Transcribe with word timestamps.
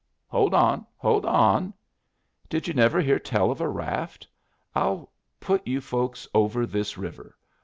"Hold 0.29 0.55
on! 0.55 0.87
hold 0.97 1.27
on! 1.27 1.75
Did 2.49 2.67
you 2.67 2.73
never 2.73 3.01
hear 3.01 3.19
tell 3.19 3.51
of 3.51 3.61
a 3.61 3.69
raft? 3.69 4.27
I'll 4.73 5.11
put 5.39 5.67
you 5.67 5.79
folks 5.79 6.27
over 6.33 6.65
this 6.65 6.97
river. 6.97 7.37